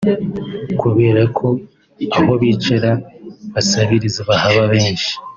[0.81, 1.47] Kubera ko
[2.17, 2.91] aho bicara
[3.53, 5.11] basabiriza bahaba benshi